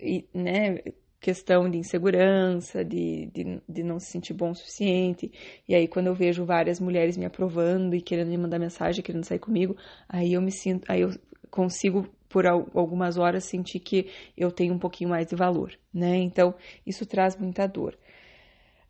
e, 0.00 0.26
né? 0.34 0.78
Questão 1.24 1.70
de 1.70 1.78
insegurança, 1.78 2.84
de, 2.84 3.30
de, 3.32 3.58
de, 3.66 3.82
não 3.82 3.98
se 3.98 4.10
sentir 4.10 4.34
bom 4.34 4.50
o 4.50 4.54
suficiente. 4.54 5.32
E 5.66 5.74
aí, 5.74 5.88
quando 5.88 6.08
eu 6.08 6.14
vejo 6.14 6.44
várias 6.44 6.78
mulheres 6.78 7.16
me 7.16 7.24
aprovando 7.24 7.94
e 7.96 8.02
querendo 8.02 8.28
me 8.28 8.36
mandar 8.36 8.58
mensagem, 8.58 9.02
querendo 9.02 9.24
sair 9.24 9.38
comigo, 9.38 9.74
aí 10.06 10.34
eu 10.34 10.42
me 10.42 10.52
sinto, 10.52 10.84
aí 10.86 11.00
eu 11.00 11.14
consigo 11.50 12.06
por 12.28 12.46
algumas 12.46 13.16
horas 13.16 13.44
sentir 13.44 13.80
que 13.80 14.10
eu 14.36 14.52
tenho 14.52 14.74
um 14.74 14.78
pouquinho 14.78 15.08
mais 15.08 15.26
de 15.26 15.34
valor, 15.34 15.72
né? 15.94 16.18
Então, 16.18 16.54
isso 16.86 17.06
traz 17.06 17.38
muita 17.38 17.66
dor. 17.66 17.96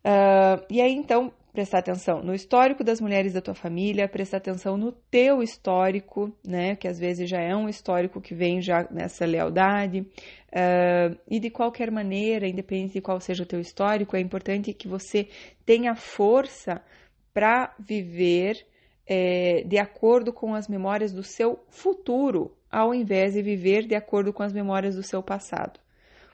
Uh, 0.03 0.59
e 0.69 0.81
aí, 0.81 0.91
então, 0.91 1.31
prestar 1.55 1.79
atenção 1.79 2.21
no 2.21 2.35
histórico 2.35 2.83
das 2.83 2.99
mulheres 2.99 3.31
da 3.31 3.41
tua 3.41 3.55
família, 3.55 4.09
prestar 4.09 4.37
atenção 4.37 4.75
no 4.75 4.91
teu 4.91 5.41
histórico, 5.41 6.29
né? 6.45 6.75
Que 6.75 6.87
às 6.87 6.99
vezes 6.99 7.29
já 7.29 7.39
é 7.39 7.55
um 7.55 7.69
histórico 7.69 8.19
que 8.19 8.35
vem 8.35 8.61
já 8.61 8.85
nessa 8.91 9.25
lealdade. 9.25 10.01
Uh, 10.01 11.17
e 11.29 11.39
de 11.39 11.49
qualquer 11.49 11.89
maneira, 11.89 12.47
independente 12.47 12.93
de 12.93 13.01
qual 13.01 13.21
seja 13.21 13.43
o 13.43 13.45
teu 13.45 13.61
histórico, 13.61 14.17
é 14.17 14.19
importante 14.19 14.73
que 14.73 14.87
você 14.87 15.29
tenha 15.65 15.95
força 15.95 16.81
para 17.33 17.73
viver 17.79 18.65
é, 19.07 19.63
de 19.65 19.77
acordo 19.77 20.33
com 20.33 20.53
as 20.53 20.67
memórias 20.67 21.13
do 21.13 21.23
seu 21.23 21.63
futuro, 21.69 22.51
ao 22.69 22.93
invés 22.93 23.33
de 23.33 23.41
viver 23.41 23.87
de 23.87 23.95
acordo 23.95 24.33
com 24.33 24.43
as 24.43 24.51
memórias 24.51 24.95
do 24.95 25.03
seu 25.03 25.23
passado. 25.23 25.79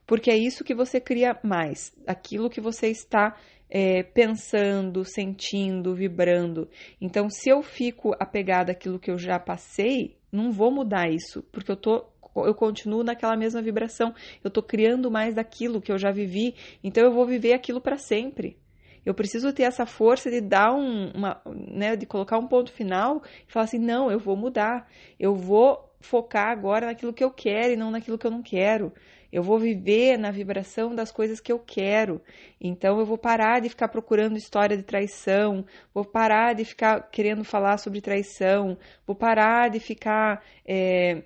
Porque 0.06 0.32
é 0.32 0.38
isso 0.38 0.64
que 0.64 0.74
você 0.74 1.00
cria 1.00 1.38
mais, 1.44 1.94
aquilo 2.08 2.50
que 2.50 2.60
você 2.60 2.88
está 2.88 3.36
é, 3.74 4.04
pensando, 4.04 5.06
sentindo, 5.06 5.96
vibrando. 5.96 6.70
Então, 7.00 7.30
se 7.30 7.50
eu 7.50 7.64
fico 7.64 8.14
apegada 8.20 8.74
àquilo 8.74 9.00
que 9.00 9.10
eu 9.10 9.18
já 9.18 9.40
passei, 9.40 10.18
não 10.30 10.52
vou 10.52 10.70
mudar 10.70 11.10
isso, 11.10 11.42
porque 11.52 11.72
eu 11.72 11.78
tô 11.78 12.06
eu 12.34 12.56
continuo 12.56 13.04
naquela 13.04 13.36
mesma 13.36 13.62
vibração. 13.62 14.14
Eu 14.42 14.48
estou 14.48 14.64
criando 14.64 15.12
mais 15.12 15.36
daquilo 15.36 15.82
que 15.82 15.92
eu 15.92 15.98
já 15.98 16.12
vivi, 16.12 16.56
então 16.82 17.04
eu 17.04 17.12
vou 17.12 17.26
viver 17.26 17.52
aquilo 17.52 17.82
para 17.82 17.98
sempre. 17.98 18.58
Eu 19.06 19.14
preciso 19.14 19.52
ter 19.52 19.64
essa 19.64 19.86
força 19.86 20.30
de 20.30 20.40
dar 20.40 20.74
um, 20.74 21.12
uma, 21.12 21.42
né, 21.46 21.96
de 21.98 22.06
colocar 22.06 22.38
um 22.38 22.48
ponto 22.48 22.72
final 22.72 23.22
e 23.48 23.52
falar 23.52 23.66
assim, 23.66 23.80
não, 23.80 24.12
eu 24.12 24.20
vou 24.20 24.38
mudar. 24.38 24.88
Eu 25.20 25.36
vou 25.36 25.92
focar 26.00 26.50
agora 26.50 26.86
naquilo 26.86 27.12
que 27.12 27.24
eu 27.24 27.32
quero 27.32 27.74
e 27.74 27.76
não 27.76 27.92
naquilo 27.92 28.18
que 28.18 28.26
eu 28.26 28.32
não 28.32 28.42
quero. 28.42 28.94
Eu 29.32 29.44
vou 29.44 29.58
viver 29.58 30.18
na 30.18 30.32
vibração 30.32 30.94
das 30.94 31.12
coisas 31.12 31.40
que 31.40 31.52
eu 31.52 31.60
quero. 31.60 32.22
Então 32.60 33.00
eu 33.00 33.06
vou 33.06 33.18
parar 33.18 33.60
de 33.62 33.70
ficar 33.70 33.88
procurando 33.88 34.38
história 34.38 34.76
de 34.76 34.84
traição, 34.84 35.66
vou 35.94 36.04
parar 36.04 36.54
de 36.54 36.66
ficar 36.66 37.10
querendo 37.10 37.44
falar 37.44 37.78
sobre 37.78 38.02
traição, 38.02 38.78
vou 39.08 39.16
parar 39.16 39.70
de 39.70 39.80
ficar 39.80 40.44
é, 40.66 41.24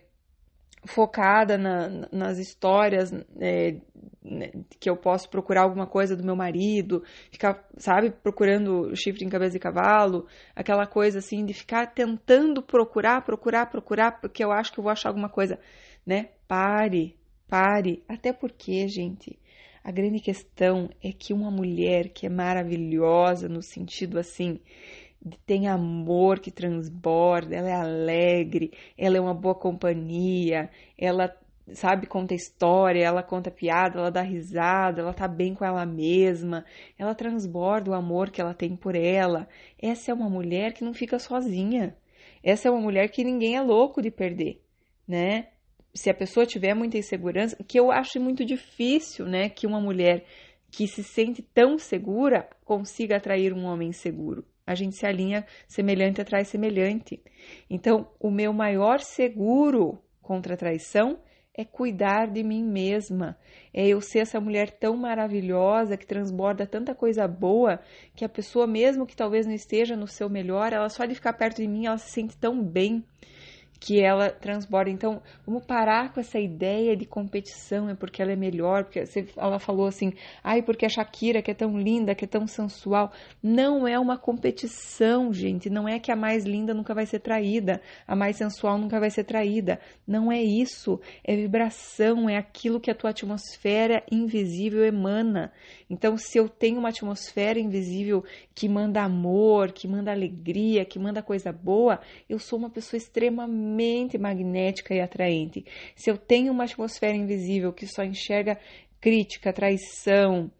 focada 0.85 1.57
na, 1.57 2.07
nas 2.11 2.37
histórias 2.37 3.11
é, 3.39 3.75
que 4.79 4.89
eu 4.89 4.95
posso 4.95 5.29
procurar 5.29 5.61
alguma 5.61 5.87
coisa 5.87 6.15
do 6.15 6.23
meu 6.23 6.35
marido, 6.35 7.03
ficar, 7.31 7.67
sabe, 7.77 8.11
procurando 8.11 8.95
chifre 8.95 9.23
em 9.23 9.29
cabeça 9.29 9.53
de 9.53 9.59
cavalo, 9.59 10.27
aquela 10.55 10.85
coisa 10.87 11.19
assim 11.19 11.45
de 11.45 11.53
ficar 11.53 11.87
tentando 11.87 12.61
procurar, 12.61 13.21
procurar, 13.23 13.67
procurar, 13.67 14.19
porque 14.19 14.43
eu 14.43 14.51
acho 14.51 14.71
que 14.71 14.79
eu 14.79 14.83
vou 14.83 14.91
achar 14.91 15.09
alguma 15.09 15.29
coisa, 15.29 15.59
né? 16.05 16.29
Pare, 16.47 17.15
pare. 17.47 18.03
Até 18.07 18.33
porque, 18.33 18.87
gente, 18.87 19.37
a 19.83 19.91
grande 19.91 20.19
questão 20.19 20.89
é 21.03 21.11
que 21.11 21.33
uma 21.33 21.51
mulher 21.51 22.09
que 22.09 22.25
é 22.25 22.29
maravilhosa 22.29 23.47
no 23.47 23.61
sentido 23.61 24.17
assim, 24.19 24.59
tem 25.45 25.67
amor 25.67 26.39
que 26.39 26.51
transborda, 26.51 27.55
ela 27.55 27.69
é 27.69 27.73
alegre, 27.73 28.71
ela 28.97 29.17
é 29.17 29.21
uma 29.21 29.33
boa 29.33 29.55
companhia, 29.55 30.69
ela 30.97 31.35
sabe, 31.73 32.05
conta 32.07 32.33
história, 32.35 33.03
ela 33.03 33.23
conta 33.23 33.49
piada, 33.49 33.99
ela 33.99 34.11
dá 34.11 34.21
risada, 34.21 35.01
ela 35.01 35.13
tá 35.13 35.27
bem 35.27 35.55
com 35.55 35.65
ela 35.65 35.85
mesma, 35.85 36.63
ela 36.97 37.15
transborda 37.15 37.91
o 37.91 37.93
amor 37.93 38.29
que 38.29 38.39
ela 38.41 38.53
tem 38.53 38.75
por 38.75 38.95
ela. 38.95 39.47
Essa 39.81 40.11
é 40.11 40.13
uma 40.13 40.29
mulher 40.29 40.73
que 40.73 40.83
não 40.83 40.93
fica 40.93 41.17
sozinha. 41.17 41.95
Essa 42.43 42.67
é 42.67 42.71
uma 42.71 42.81
mulher 42.81 43.09
que 43.09 43.23
ninguém 43.23 43.55
é 43.55 43.61
louco 43.61 44.01
de 44.01 44.11
perder, 44.11 44.61
né? 45.07 45.47
Se 45.95 46.09
a 46.09 46.13
pessoa 46.13 46.45
tiver 46.45 46.73
muita 46.73 46.97
insegurança, 46.97 47.55
que 47.67 47.79
eu 47.79 47.89
acho 47.89 48.19
muito 48.19 48.43
difícil, 48.45 49.25
né, 49.25 49.49
que 49.49 49.65
uma 49.65 49.79
mulher 49.79 50.25
que 50.69 50.87
se 50.87 51.03
sente 51.03 51.41
tão 51.41 51.77
segura 51.77 52.49
consiga 52.65 53.15
atrair 53.15 53.53
um 53.53 53.63
homem 53.63 53.89
inseguro. 53.89 54.45
A 54.67 54.75
gente 54.75 54.95
se 54.95 55.05
alinha 55.05 55.45
semelhante 55.67 56.19
atrai 56.19 56.43
semelhante. 56.43 57.21
Então, 57.69 58.11
o 58.19 58.29
meu 58.29 58.51
maior 58.51 58.99
seguro 58.99 59.97
contra 60.21 60.55
a 60.55 60.57
traição 60.57 61.19
é 61.57 61.63
cuidar 61.63 62.27
de 62.27 62.43
mim 62.43 62.63
mesma. 62.63 63.37
É 63.73 63.87
eu 63.87 64.01
ser 64.01 64.19
essa 64.19 64.41
mulher 64.41 64.71
tão 64.71 64.97
maravilhosa 64.97 65.95
que 65.95 66.05
transborda 66.05 66.67
tanta 66.67 66.93
coisa 66.93 67.25
boa 67.27 67.79
que 68.13 68.25
a 68.25 68.29
pessoa, 68.29 68.67
mesmo 68.67 69.05
que 69.05 69.15
talvez 69.15 69.45
não 69.45 69.53
esteja 69.53 69.95
no 69.95 70.07
seu 70.07 70.29
melhor, 70.29 70.73
ela 70.73 70.89
só 70.89 71.05
de 71.05 71.15
ficar 71.15 71.33
perto 71.33 71.61
de 71.61 71.67
mim, 71.67 71.85
ela 71.85 71.97
se 71.97 72.11
sente 72.11 72.35
tão 72.35 72.61
bem 72.61 73.05
que 73.85 74.01
ela 74.01 74.31
transborda. 74.31 74.89
Então, 74.89 75.21
vamos 75.45 75.63
parar 75.63 76.11
com 76.11 76.19
essa 76.19 76.39
ideia 76.39 76.97
de 76.97 77.05
competição, 77.05 77.87
é 77.87 77.93
porque 77.93 78.19
ela 78.19 78.31
é 78.31 78.35
melhor, 78.35 78.83
porque 78.85 79.03
ela 79.37 79.59
falou 79.59 79.85
assim, 79.85 80.11
ai, 80.43 80.63
porque 80.63 80.87
a 80.87 80.89
Shakira, 80.89 81.39
que 81.39 81.51
é 81.51 81.53
tão 81.53 81.77
linda, 81.77 82.15
que 82.15 82.25
é 82.25 82.27
tão 82.27 82.47
sensual. 82.47 83.11
Não 83.43 83.87
é 83.87 83.99
uma 83.99 84.17
competição, 84.17 85.31
gente. 85.31 85.69
Não 85.69 85.87
é 85.87 85.99
que 85.99 86.11
a 86.11 86.15
mais 86.15 86.45
linda 86.45 86.73
nunca 86.73 86.95
vai 86.95 87.05
ser 87.05 87.19
traída, 87.19 87.79
a 88.07 88.15
mais 88.15 88.37
sensual 88.37 88.79
nunca 88.79 88.99
vai 88.99 89.11
ser 89.11 89.23
traída. 89.23 89.79
Não 90.07 90.31
é 90.31 90.41
isso. 90.41 90.99
É 91.23 91.35
vibração, 91.35 92.27
é 92.27 92.37
aquilo 92.37 92.79
que 92.79 92.89
a 92.89 92.95
tua 92.95 93.11
atmosfera 93.11 94.03
invisível 94.11 94.83
emana. 94.83 95.53
Então, 95.87 96.17
se 96.17 96.39
eu 96.39 96.49
tenho 96.49 96.79
uma 96.79 96.89
atmosfera 96.89 97.59
invisível 97.59 98.23
que 98.55 98.67
manda 98.67 99.03
amor, 99.03 99.71
que 99.71 99.87
manda 99.87 100.11
alegria, 100.11 100.83
que 100.83 100.97
manda 100.97 101.21
coisa 101.21 101.51
boa, 101.51 101.99
eu 102.27 102.39
sou 102.39 102.57
uma 102.57 102.71
pessoa 102.71 102.97
extremamente 102.97 103.74
magnética 104.17 104.93
e 104.93 105.01
atraente. 105.01 105.65
Se 105.95 106.09
eu 106.09 106.17
tenho 106.17 106.51
uma 106.51 106.63
atmosfera 106.63 107.15
invisível 107.15 107.73
que 107.73 107.87
só 107.87 108.03
enxerga 108.03 108.59
crítica, 108.99 109.53
traição, 109.53 110.51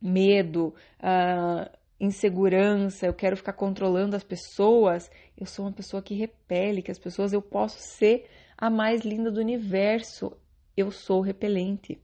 medo, 0.00 0.74
uh, 1.00 1.70
insegurança, 2.00 3.06
eu 3.06 3.14
quero 3.14 3.36
ficar 3.36 3.52
controlando 3.52 4.16
as 4.16 4.24
pessoas, 4.24 5.10
eu 5.38 5.46
sou 5.46 5.64
uma 5.64 5.72
pessoa 5.72 6.02
que 6.02 6.14
repele, 6.14 6.82
que 6.82 6.90
as 6.90 6.98
pessoas 6.98 7.32
eu 7.32 7.42
posso 7.42 7.78
ser 7.80 8.28
a 8.56 8.68
mais 8.68 9.02
linda 9.02 9.30
do 9.30 9.40
universo. 9.40 10.36
Eu 10.76 10.90
sou 10.90 11.20
repelente 11.20 12.00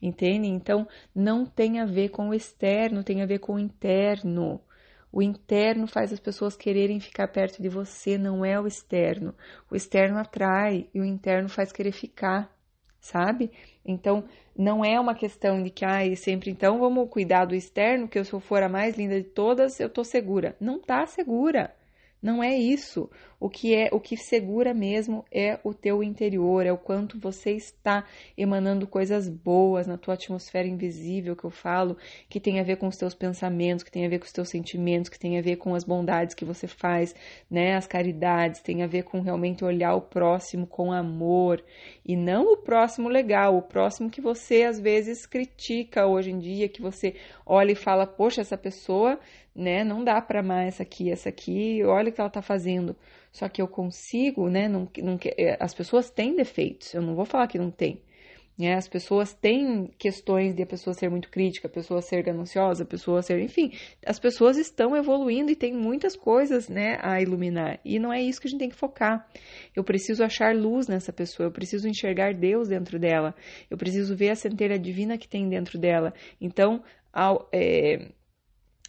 entende? 0.00 0.48
Então, 0.48 0.86
não 1.14 1.44
tem 1.44 1.80
a 1.80 1.84
ver 1.84 2.10
com 2.10 2.28
o 2.28 2.34
externo, 2.34 3.04
tem 3.04 3.22
a 3.22 3.26
ver 3.26 3.38
com 3.38 3.54
o 3.54 3.58
interno. 3.58 4.60
O 5.12 5.20
interno 5.22 5.86
faz 5.86 6.12
as 6.12 6.18
pessoas 6.18 6.56
quererem 6.56 6.98
ficar 6.98 7.28
perto 7.28 7.60
de 7.60 7.68
você, 7.68 8.16
não 8.16 8.44
é 8.44 8.58
o 8.58 8.66
externo. 8.66 9.34
O 9.70 9.76
externo 9.76 10.18
atrai 10.18 10.88
e 10.94 11.00
o 11.00 11.04
interno 11.04 11.48
faz 11.50 11.70
querer 11.70 11.92
ficar, 11.92 12.50
sabe? 12.98 13.50
Então, 13.84 14.24
não 14.56 14.84
é 14.84 14.98
uma 14.98 15.14
questão 15.14 15.62
de 15.62 15.70
que, 15.70 15.84
ai, 15.84 16.12
ah, 16.12 16.16
sempre 16.16 16.50
então 16.50 16.78
vamos 16.78 17.10
cuidar 17.10 17.44
do 17.44 17.54
externo, 17.54 18.08
que 18.08 18.22
se 18.24 18.32
eu 18.32 18.40
for 18.40 18.62
a 18.62 18.68
mais 18.68 18.96
linda 18.96 19.20
de 19.20 19.28
todas, 19.28 19.78
eu 19.80 19.90
tô 19.90 20.02
segura. 20.02 20.56
Não 20.58 20.80
tá 20.80 21.06
segura. 21.06 21.74
Não 22.22 22.40
é 22.40 22.56
isso. 22.56 23.10
O 23.40 23.50
que 23.50 23.74
é, 23.74 23.88
o 23.90 23.98
que 23.98 24.16
segura 24.16 24.72
mesmo 24.72 25.24
é 25.32 25.58
o 25.64 25.74
teu 25.74 26.00
interior, 26.00 26.64
é 26.64 26.72
o 26.72 26.78
quanto 26.78 27.18
você 27.18 27.50
está 27.50 28.06
emanando 28.38 28.86
coisas 28.86 29.28
boas 29.28 29.88
na 29.88 29.98
tua 29.98 30.14
atmosfera 30.14 30.68
invisível 30.68 31.34
que 31.34 31.42
eu 31.42 31.50
falo, 31.50 31.96
que 32.28 32.38
tem 32.38 32.60
a 32.60 32.62
ver 32.62 32.76
com 32.76 32.86
os 32.86 32.96
teus 32.96 33.16
pensamentos, 33.16 33.82
que 33.82 33.90
tem 33.90 34.06
a 34.06 34.08
ver 34.08 34.20
com 34.20 34.26
os 34.26 34.32
teus 34.32 34.48
sentimentos, 34.48 35.10
que 35.10 35.18
tem 35.18 35.36
a 35.36 35.42
ver 35.42 35.56
com 35.56 35.74
as 35.74 35.82
bondades 35.82 36.36
que 36.36 36.44
você 36.44 36.68
faz, 36.68 37.16
né, 37.50 37.74
as 37.74 37.88
caridades, 37.88 38.60
tem 38.60 38.84
a 38.84 38.86
ver 38.86 39.02
com 39.02 39.20
realmente 39.20 39.64
olhar 39.64 39.96
o 39.96 40.02
próximo 40.02 40.64
com 40.64 40.92
amor 40.92 41.60
e 42.06 42.14
não 42.14 42.52
o 42.52 42.56
próximo 42.58 43.08
legal, 43.08 43.56
o 43.56 43.62
próximo 43.62 44.08
que 44.08 44.20
você 44.20 44.62
às 44.62 44.78
vezes 44.78 45.26
critica 45.26 46.06
hoje 46.06 46.30
em 46.30 46.38
dia, 46.38 46.68
que 46.68 46.80
você 46.80 47.16
olha 47.44 47.72
e 47.72 47.74
fala, 47.74 48.06
poxa, 48.06 48.40
essa 48.40 48.56
pessoa 48.56 49.18
né? 49.54 49.84
Não 49.84 50.02
dá 50.02 50.20
para 50.20 50.40
amar 50.40 50.66
essa 50.66 50.82
aqui, 50.82 51.10
essa 51.10 51.28
aqui, 51.28 51.82
olha 51.84 52.10
o 52.10 52.12
que 52.12 52.20
ela 52.20 52.28
está 52.28 52.42
fazendo. 52.42 52.96
Só 53.30 53.48
que 53.48 53.60
eu 53.62 53.68
consigo, 53.68 54.48
né? 54.48 54.68
Não, 54.68 54.88
não, 54.98 55.18
é, 55.38 55.56
as 55.60 55.74
pessoas 55.74 56.10
têm 56.10 56.34
defeitos, 56.34 56.92
eu 56.94 57.02
não 57.02 57.14
vou 57.14 57.24
falar 57.24 57.46
que 57.46 57.58
não 57.58 57.70
tem. 57.70 58.02
Né? 58.58 58.74
As 58.74 58.86
pessoas 58.86 59.32
têm 59.32 59.86
questões 59.98 60.54
de 60.54 60.62
a 60.62 60.66
pessoa 60.66 60.92
ser 60.92 61.08
muito 61.08 61.30
crítica, 61.30 61.66
a 61.66 61.70
pessoa 61.70 62.02
ser 62.02 62.22
gananciosa, 62.22 62.84
a 62.84 62.86
pessoa 62.86 63.22
ser. 63.22 63.40
Enfim, 63.40 63.72
as 64.04 64.18
pessoas 64.18 64.58
estão 64.58 64.94
evoluindo 64.94 65.50
e 65.50 65.56
tem 65.56 65.72
muitas 65.72 66.14
coisas 66.14 66.68
né, 66.68 66.98
a 67.00 67.20
iluminar. 67.20 67.80
E 67.84 67.98
não 67.98 68.12
é 68.12 68.20
isso 68.20 68.40
que 68.40 68.46
a 68.46 68.50
gente 68.50 68.60
tem 68.60 68.68
que 68.68 68.76
focar. 68.76 69.26
Eu 69.74 69.82
preciso 69.82 70.22
achar 70.22 70.54
luz 70.54 70.86
nessa 70.86 71.12
pessoa, 71.12 71.46
eu 71.46 71.52
preciso 71.52 71.88
enxergar 71.88 72.34
Deus 72.34 72.68
dentro 72.68 72.98
dela, 72.98 73.34
eu 73.70 73.78
preciso 73.78 74.14
ver 74.14 74.30
a 74.30 74.36
centelha 74.36 74.78
divina 74.78 75.16
que 75.16 75.28
tem 75.28 75.48
dentro 75.48 75.78
dela. 75.78 76.12
Então, 76.40 76.82
ao, 77.10 77.48
é, 77.52 78.10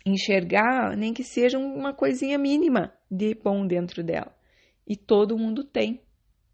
enxergar, 0.05 0.95
nem 0.98 1.13
que 1.13 1.24
seja 1.24 1.57
uma 1.57 1.93
coisinha 1.93 2.38
mínima 2.38 2.93
de 3.10 3.33
bom 3.36 3.65
dentro 3.65 4.03
dela. 4.03 4.36
E 4.88 4.95
todo 4.95 5.38
mundo 5.38 5.63
tem, 5.63 6.01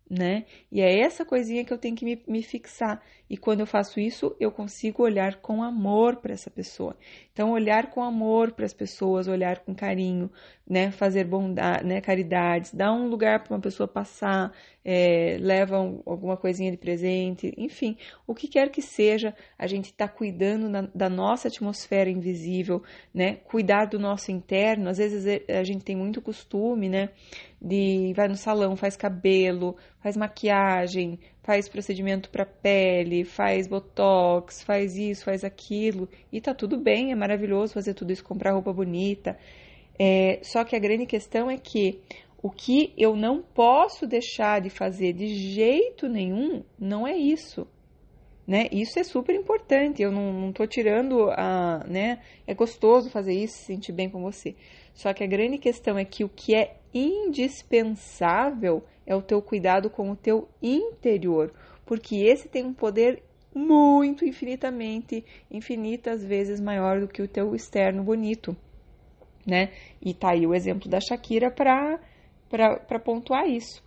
né? 0.10 0.46
E 0.72 0.82
é 0.82 1.00
essa 1.00 1.24
coisinha 1.24 1.64
que 1.64 1.72
eu 1.72 1.78
tenho 1.78 1.96
que 1.96 2.04
me, 2.04 2.22
me 2.28 2.42
fixar. 2.42 3.02
E 3.30 3.38
quando 3.38 3.60
eu 3.60 3.68
faço 3.68 4.00
isso, 4.00 4.36
eu 4.40 4.52
consigo 4.52 5.04
olhar 5.04 5.36
com 5.36 5.62
amor 5.62 6.16
para 6.16 6.34
essa 6.34 6.50
pessoa. 6.50 6.98
Então, 7.32 7.52
olhar 7.52 7.92
com 7.92 8.02
amor 8.02 8.52
para 8.52 8.66
as 8.66 8.74
pessoas, 8.74 9.28
olhar 9.28 9.60
com 9.60 9.76
carinho, 9.76 10.32
né? 10.68 10.90
Fazer 10.90 11.26
bondade, 11.26 11.86
né? 11.86 12.02
Caridades, 12.02 12.74
dar 12.74 12.92
um 12.92 13.08
lugar 13.08 13.44
para 13.44 13.54
uma 13.54 13.62
pessoa 13.62 13.88
passar, 13.88 14.52
é, 14.84 15.38
leva 15.40 15.80
um, 15.80 16.02
alguma 16.08 16.36
coisinha 16.36 16.72
de 16.72 16.78
presente, 16.78 17.54
enfim, 17.56 17.96
o 18.26 18.34
que 18.34 18.48
quer 18.48 18.72
que 18.72 18.82
seja, 18.82 19.36
a 19.58 19.68
gente 19.68 19.86
está 19.86 20.08
cuidando 20.08 20.68
na, 20.68 20.90
da 20.94 21.08
nossa 21.08 21.48
atmosfera 21.48 22.10
invisível, 22.10 22.82
né? 23.14 23.36
Cuidar 23.46 23.86
do 23.86 24.00
nosso 24.00 24.32
interno. 24.32 24.90
Às 24.90 24.98
vezes 24.98 25.26
é, 25.28 25.60
a 25.60 25.64
gente 25.64 25.86
tem 25.86 25.96
muito 25.96 26.20
costume, 26.20 26.90
né? 26.90 27.10
De 27.62 28.14
vai 28.16 28.28
no 28.28 28.38
salão, 28.38 28.76
faz 28.76 28.96
cabelo, 28.96 29.76
faz 30.02 30.16
maquiagem, 30.16 31.20
faz 31.44 31.68
procedimento 31.68 32.30
para 32.30 32.46
pele, 32.46 33.26
faz 33.26 33.68
botox, 33.68 34.64
faz 34.64 34.96
isso, 34.96 35.26
faz 35.26 35.44
aquilo, 35.44 36.08
e 36.32 36.40
tá 36.40 36.54
tudo 36.54 36.78
bem, 36.78 37.12
é 37.12 37.16
maravilhoso 37.16 37.74
fazer 37.74 37.94
tudo 37.94 38.14
isso, 38.14 38.24
comprar 38.24 38.54
roupa 38.54 38.72
bonita. 38.72 39.38
É, 40.00 40.40
só 40.42 40.64
que 40.64 40.76
a 40.76 40.80
grande 40.80 41.06
questão 41.06 41.52
é 41.52 41.58
que 41.58 42.00
o 42.42 42.50
que 42.50 42.94
eu 42.98 43.16
não 43.16 43.42
posso 43.42 44.08
deixar 44.08 44.62
de 44.62 44.70
fazer 44.70 45.12
de 45.14 45.28
jeito 45.28 46.08
nenhum 46.08 46.64
não 46.80 47.06
é 47.06 47.18
isso. 47.18 47.68
Né? 48.48 48.68
Isso 48.72 48.98
é 48.98 49.04
super 49.04 49.36
importante. 49.36 50.02
Eu 50.02 50.12
não, 50.12 50.52
tô 50.52 50.66
tirando 50.66 51.30
a, 51.32 51.86
né? 51.88 52.20
É 52.48 52.54
gostoso 52.56 53.10
fazer 53.10 53.34
isso, 53.34 53.58
se 53.58 53.66
sentir 53.66 53.92
bem 53.92 54.10
com 54.10 54.22
você. 54.22 54.56
Só 55.00 55.14
que 55.14 55.24
a 55.24 55.28
grande 55.28 55.58
questão 55.58 55.98
é 55.98 56.04
que 56.04 56.26
o 56.26 56.30
que 56.30 56.54
é 56.54 56.76
indispensável 56.94 58.84
é 59.08 59.16
o 59.16 59.22
teu 59.22 59.42
cuidado 59.42 59.90
com 59.90 60.12
o 60.12 60.16
teu 60.16 60.50
interior, 60.62 61.54
porque 61.86 62.18
esse 62.18 62.50
tem 62.50 62.66
um 62.66 62.74
poder 62.74 63.24
muito 63.56 64.26
infinitamente, 64.26 65.24
infinitas 65.50 66.22
vezes 66.22 66.60
maior 66.60 67.00
do 67.00 67.08
que 67.08 67.22
o 67.22 67.30
teu 67.30 67.56
externo 67.56 68.04
bonito, 68.04 68.54
né? 69.48 69.72
E 70.02 70.14
tá 70.14 70.32
aí 70.32 70.46
o 70.46 70.54
exemplo 70.54 70.90
da 70.90 71.00
Shakira 71.00 71.50
para 71.50 71.98
para 72.50 73.00
pontuar 73.00 73.48
isso. 73.48 73.82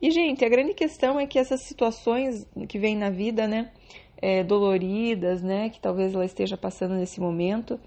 E 0.00 0.10
gente, 0.10 0.42
a 0.42 0.48
grande 0.48 0.72
questão 0.72 1.20
é 1.20 1.26
que 1.26 1.38
essas 1.38 1.64
situações 1.64 2.48
que 2.66 2.78
vêm 2.78 2.96
na 2.96 3.10
vida, 3.10 3.46
né, 3.46 3.72
é, 4.16 4.42
doloridas, 4.42 5.42
né, 5.42 5.68
que 5.68 5.80
talvez 5.80 6.14
ela 6.14 6.24
esteja 6.24 6.56
passando 6.56 6.94
nesse 6.94 7.20
momento, 7.20 7.78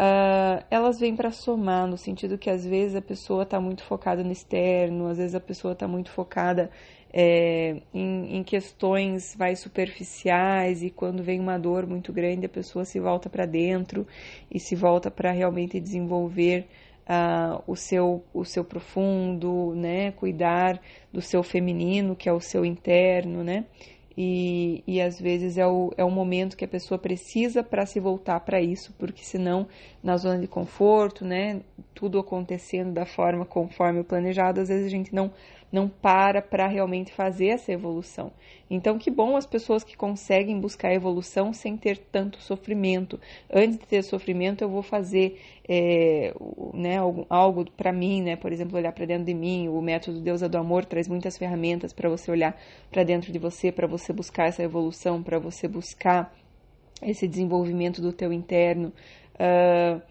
uh, 0.00 0.64
elas 0.70 0.98
vêm 0.98 1.14
para 1.14 1.30
somar, 1.30 1.86
no 1.86 1.98
sentido 1.98 2.38
que 2.38 2.48
às 2.48 2.64
vezes 2.64 2.96
a 2.96 3.02
pessoa 3.02 3.42
está 3.42 3.60
muito 3.60 3.84
focada 3.84 4.24
no 4.24 4.32
externo, 4.32 5.08
às 5.08 5.18
vezes 5.18 5.34
a 5.34 5.40
pessoa 5.40 5.74
está 5.74 5.86
muito 5.86 6.10
focada 6.10 6.70
é, 7.12 7.82
em, 7.92 8.36
em, 8.36 8.42
questões 8.42 9.36
mais 9.36 9.58
superficiais 9.58 10.82
e 10.82 10.90
quando 10.90 11.22
vem 11.22 11.40
uma 11.40 11.58
dor 11.58 11.86
muito 11.86 12.12
grande 12.12 12.46
a 12.46 12.48
pessoa 12.48 12.84
se 12.84 13.00
volta 13.00 13.28
para 13.28 13.44
dentro 13.44 14.06
e 14.50 14.60
se 14.60 14.76
volta 14.76 15.10
para 15.10 15.32
realmente 15.32 15.80
desenvolver 15.80 16.68
uh, 17.10 17.62
o, 17.66 17.74
seu, 17.74 18.24
o 18.32 18.44
seu 18.44 18.64
profundo, 18.64 19.74
né? 19.74 20.12
Cuidar 20.12 20.80
do 21.12 21.20
seu 21.20 21.42
feminino, 21.42 22.14
que 22.14 22.28
é 22.28 22.32
o 22.32 22.40
seu 22.40 22.64
interno, 22.64 23.42
né? 23.42 23.64
E, 24.22 24.84
e 24.86 25.00
às 25.00 25.18
vezes 25.18 25.56
é 25.56 25.66
o, 25.66 25.94
é 25.96 26.04
o 26.04 26.10
momento 26.10 26.54
que 26.54 26.64
a 26.66 26.68
pessoa 26.68 26.98
precisa 26.98 27.62
para 27.62 27.86
se 27.86 27.98
voltar 27.98 28.38
para 28.40 28.60
isso, 28.60 28.94
porque 28.98 29.24
senão, 29.24 29.66
na 30.02 30.18
zona 30.18 30.38
de 30.38 30.46
conforto, 30.46 31.24
né, 31.24 31.62
tudo 31.94 32.18
acontecendo 32.18 32.92
da 32.92 33.06
forma 33.06 33.46
conforme 33.46 34.00
o 34.00 34.04
planejado, 34.04 34.60
às 34.60 34.68
vezes 34.68 34.84
a 34.84 34.90
gente 34.90 35.14
não 35.14 35.32
não 35.72 35.88
para 35.88 36.42
para 36.42 36.66
realmente 36.66 37.12
fazer 37.12 37.48
essa 37.48 37.72
evolução. 37.72 38.32
Então, 38.68 38.98
que 38.98 39.10
bom 39.10 39.36
as 39.36 39.46
pessoas 39.46 39.84
que 39.84 39.96
conseguem 39.96 40.58
buscar 40.58 40.92
evolução 40.92 41.52
sem 41.52 41.76
ter 41.76 41.98
tanto 41.98 42.40
sofrimento. 42.40 43.20
Antes 43.52 43.78
de 43.78 43.86
ter 43.86 44.02
sofrimento, 44.02 44.62
eu 44.62 44.68
vou 44.68 44.82
fazer 44.82 45.40
é, 45.68 46.34
né, 46.74 46.98
algo, 46.98 47.26
algo 47.28 47.70
para 47.72 47.92
mim, 47.92 48.22
né? 48.22 48.36
Por 48.36 48.52
exemplo, 48.52 48.76
olhar 48.76 48.92
para 48.92 49.06
dentro 49.06 49.24
de 49.24 49.34
mim. 49.34 49.68
O 49.68 49.80
método 49.80 50.20
Deusa 50.20 50.48
do 50.48 50.58
Amor 50.58 50.84
traz 50.84 51.08
muitas 51.08 51.36
ferramentas 51.38 51.92
para 51.92 52.08
você 52.08 52.30
olhar 52.30 52.56
para 52.90 53.04
dentro 53.04 53.32
de 53.32 53.38
você, 53.38 53.70
para 53.70 53.86
você 53.86 54.12
buscar 54.12 54.46
essa 54.46 54.62
evolução, 54.62 55.22
para 55.22 55.38
você 55.38 55.68
buscar 55.68 56.34
esse 57.02 57.26
desenvolvimento 57.26 58.00
do 58.00 58.12
teu 58.12 58.32
interno. 58.32 58.92
Uh, 59.34 60.02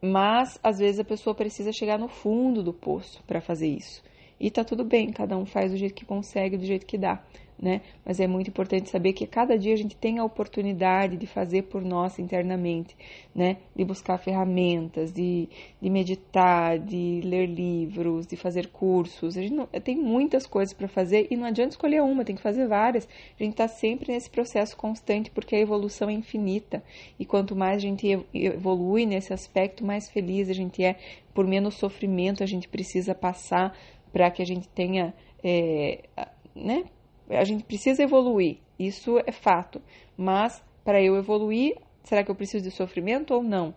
mas 0.00 0.58
às 0.62 0.78
vezes 0.78 0.98
a 0.98 1.04
pessoa 1.04 1.34
precisa 1.34 1.72
chegar 1.72 1.98
no 1.98 2.08
fundo 2.08 2.62
do 2.62 2.72
poço 2.72 3.22
para 3.24 3.40
fazer 3.40 3.68
isso. 3.68 4.02
E 4.42 4.50
tá 4.50 4.64
tudo 4.64 4.82
bem, 4.82 5.12
cada 5.12 5.38
um 5.38 5.46
faz 5.46 5.70
do 5.70 5.76
jeito 5.76 5.94
que 5.94 6.04
consegue, 6.04 6.56
do 6.56 6.64
jeito 6.64 6.84
que 6.84 6.98
dá, 6.98 7.22
né? 7.56 7.80
Mas 8.04 8.18
é 8.18 8.26
muito 8.26 8.48
importante 8.48 8.90
saber 8.90 9.12
que 9.12 9.24
cada 9.24 9.56
dia 9.56 9.72
a 9.72 9.76
gente 9.76 9.94
tem 9.94 10.18
a 10.18 10.24
oportunidade 10.24 11.16
de 11.16 11.28
fazer 11.28 11.62
por 11.62 11.80
nós 11.80 12.18
internamente, 12.18 12.96
né? 13.32 13.58
De 13.72 13.84
buscar 13.84 14.18
ferramentas, 14.18 15.12
de, 15.12 15.48
de 15.80 15.88
meditar, 15.88 16.76
de 16.76 17.20
ler 17.22 17.46
livros, 17.46 18.26
de 18.26 18.36
fazer 18.36 18.66
cursos. 18.66 19.36
A 19.36 19.42
gente 19.42 19.54
não, 19.54 19.66
tem 19.66 19.96
muitas 19.96 20.44
coisas 20.44 20.74
para 20.74 20.88
fazer 20.88 21.28
e 21.30 21.36
não 21.36 21.46
adianta 21.46 21.70
escolher 21.70 22.02
uma, 22.02 22.24
tem 22.24 22.34
que 22.34 22.42
fazer 22.42 22.66
várias. 22.66 23.08
A 23.38 23.44
gente 23.44 23.52
está 23.52 23.68
sempre 23.68 24.12
nesse 24.12 24.28
processo 24.28 24.76
constante 24.76 25.30
porque 25.30 25.54
a 25.54 25.60
evolução 25.60 26.10
é 26.10 26.12
infinita. 26.14 26.82
E 27.16 27.24
quanto 27.24 27.54
mais 27.54 27.76
a 27.76 27.80
gente 27.80 28.08
evolui 28.34 29.06
nesse 29.06 29.32
aspecto, 29.32 29.86
mais 29.86 30.10
feliz 30.10 30.50
a 30.50 30.52
gente 30.52 30.82
é, 30.82 30.96
por 31.32 31.46
menos 31.46 31.74
sofrimento 31.74 32.42
a 32.42 32.46
gente 32.46 32.66
precisa 32.66 33.14
passar 33.14 33.72
para 34.12 34.30
que 34.30 34.42
a 34.42 34.46
gente 34.46 34.68
tenha, 34.68 35.14
é, 35.42 36.04
né? 36.54 36.84
A 37.30 37.44
gente 37.44 37.64
precisa 37.64 38.02
evoluir, 38.02 38.58
isso 38.78 39.18
é 39.26 39.32
fato. 39.32 39.80
Mas 40.16 40.62
para 40.84 41.02
eu 41.02 41.16
evoluir, 41.16 41.76
será 42.04 42.22
que 42.22 42.30
eu 42.30 42.34
preciso 42.34 42.64
de 42.64 42.70
sofrimento 42.70 43.32
ou 43.32 43.42
não? 43.42 43.74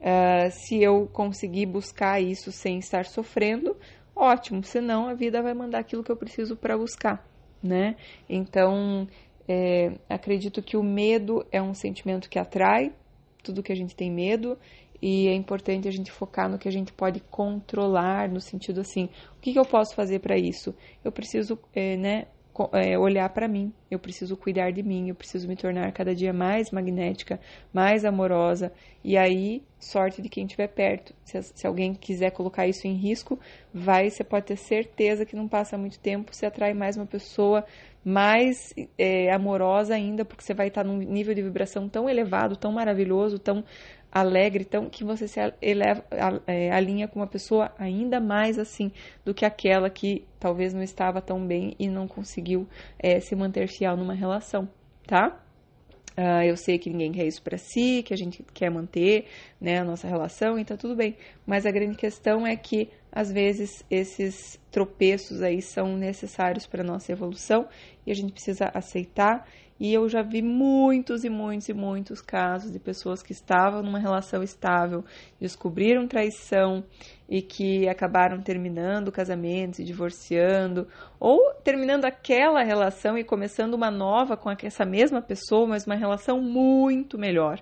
Uh, 0.00 0.50
se 0.50 0.82
eu 0.82 1.08
conseguir 1.12 1.66
buscar 1.66 2.20
isso 2.20 2.52
sem 2.52 2.78
estar 2.78 3.06
sofrendo, 3.06 3.76
ótimo. 4.14 4.62
Senão 4.64 5.08
a 5.08 5.14
vida 5.14 5.42
vai 5.42 5.54
mandar 5.54 5.78
aquilo 5.78 6.02
que 6.02 6.10
eu 6.10 6.16
preciso 6.16 6.56
para 6.56 6.76
buscar, 6.76 7.26
né? 7.62 7.96
Então 8.28 9.06
é, 9.48 9.92
acredito 10.08 10.62
que 10.62 10.76
o 10.76 10.82
medo 10.82 11.46
é 11.52 11.62
um 11.62 11.74
sentimento 11.74 12.28
que 12.28 12.38
atrai 12.38 12.92
tudo 13.42 13.62
que 13.62 13.72
a 13.72 13.76
gente 13.76 13.94
tem 13.94 14.10
medo 14.10 14.58
e 15.00 15.28
é 15.28 15.34
importante 15.34 15.88
a 15.88 15.90
gente 15.90 16.10
focar 16.10 16.48
no 16.48 16.58
que 16.58 16.68
a 16.68 16.72
gente 16.72 16.92
pode 16.92 17.20
controlar, 17.20 18.28
no 18.28 18.40
sentido 18.40 18.80
assim, 18.80 19.08
o 19.36 19.40
que, 19.40 19.52
que 19.52 19.58
eu 19.58 19.64
posso 19.64 19.94
fazer 19.94 20.20
para 20.20 20.36
isso? 20.36 20.74
Eu 21.04 21.12
preciso, 21.12 21.58
é, 21.74 21.96
né, 21.96 22.26
é, 22.72 22.98
olhar 22.98 23.28
para 23.30 23.46
mim, 23.46 23.72
eu 23.90 23.98
preciso 23.98 24.36
cuidar 24.36 24.70
de 24.70 24.82
mim, 24.82 25.08
eu 25.08 25.14
preciso 25.14 25.46
me 25.46 25.56
tornar 25.56 25.92
cada 25.92 26.14
dia 26.14 26.32
mais 26.32 26.70
magnética, 26.70 27.38
mais 27.72 28.04
amorosa, 28.04 28.72
e 29.04 29.16
aí, 29.16 29.62
sorte 29.78 30.22
de 30.22 30.28
quem 30.28 30.46
estiver 30.46 30.68
perto. 30.68 31.14
Se, 31.24 31.42
se, 31.42 31.66
alguém 31.66 31.94
quiser 31.94 32.30
colocar 32.30 32.66
isso 32.66 32.86
em 32.86 32.94
risco, 32.94 33.38
vai, 33.72 34.08
você 34.10 34.24
pode 34.24 34.46
ter 34.46 34.56
certeza 34.56 35.26
que 35.26 35.36
não 35.36 35.46
passa 35.46 35.76
muito 35.76 35.98
tempo, 35.98 36.34
você 36.34 36.46
atrai 36.46 36.72
mais 36.72 36.96
uma 36.96 37.06
pessoa 37.06 37.64
mais 38.04 38.72
é, 38.96 39.32
amorosa 39.32 39.94
ainda, 39.94 40.24
porque 40.24 40.44
você 40.44 40.54
vai 40.54 40.68
estar 40.68 40.84
num 40.84 40.96
nível 40.96 41.34
de 41.34 41.42
vibração 41.42 41.88
tão 41.88 42.08
elevado, 42.08 42.56
tão 42.56 42.70
maravilhoso, 42.70 43.36
tão 43.36 43.64
alegre, 44.18 44.64
tão 44.64 44.88
que 44.88 45.04
você 45.04 45.28
se 45.28 45.38
eleva, 45.60 46.02
é, 46.46 46.70
alinha 46.70 47.06
com 47.06 47.20
uma 47.20 47.26
pessoa 47.26 47.70
ainda 47.78 48.18
mais 48.18 48.58
assim 48.58 48.90
do 49.24 49.34
que 49.34 49.44
aquela 49.44 49.90
que 49.90 50.24
talvez 50.40 50.72
não 50.72 50.82
estava 50.82 51.20
tão 51.20 51.46
bem 51.46 51.74
e 51.78 51.86
não 51.86 52.08
conseguiu 52.08 52.66
é, 52.98 53.20
se 53.20 53.36
manter 53.36 53.68
fiel 53.68 53.94
numa 53.94 54.14
relação, 54.14 54.66
tá? 55.06 55.38
Uh, 56.18 56.42
eu 56.46 56.56
sei 56.56 56.78
que 56.78 56.88
ninguém 56.88 57.12
quer 57.12 57.26
isso 57.26 57.42
para 57.42 57.58
si, 57.58 58.02
que 58.02 58.14
a 58.14 58.16
gente 58.16 58.42
quer 58.54 58.70
manter 58.70 59.26
né, 59.60 59.80
a 59.80 59.84
nossa 59.84 60.08
relação, 60.08 60.58
então 60.58 60.74
tudo 60.74 60.96
bem. 60.96 61.14
Mas 61.44 61.66
a 61.66 61.70
grande 61.70 61.94
questão 61.94 62.46
é 62.46 62.56
que, 62.56 62.88
às 63.12 63.30
vezes, 63.30 63.84
esses 63.90 64.58
tropeços 64.70 65.42
aí 65.42 65.60
são 65.60 65.94
necessários 65.94 66.66
para 66.66 66.82
nossa 66.82 67.12
evolução 67.12 67.68
e 68.06 68.10
a 68.10 68.14
gente 68.14 68.32
precisa 68.32 68.70
aceitar 68.72 69.46
e 69.78 69.92
eu 69.92 70.08
já 70.08 70.22
vi 70.22 70.40
muitos 70.40 71.24
e 71.24 71.28
muitos 71.28 71.68
e 71.68 71.74
muitos 71.74 72.20
casos 72.20 72.72
de 72.72 72.78
pessoas 72.78 73.22
que 73.22 73.32
estavam 73.32 73.82
numa 73.82 73.98
relação 73.98 74.42
estável, 74.42 75.04
descobriram 75.38 76.08
traição 76.08 76.82
e 77.28 77.42
que 77.42 77.88
acabaram 77.88 78.40
terminando 78.40 79.12
casamentos 79.12 79.78
e 79.78 79.84
divorciando, 79.84 80.88
ou 81.20 81.52
terminando 81.62 82.06
aquela 82.06 82.62
relação 82.62 83.18
e 83.18 83.24
começando 83.24 83.74
uma 83.74 83.90
nova 83.90 84.36
com 84.36 84.50
essa 84.50 84.84
mesma 84.84 85.20
pessoa, 85.20 85.66
mas 85.66 85.86
uma 85.86 85.96
relação 85.96 86.40
muito 86.40 87.18
melhor. 87.18 87.60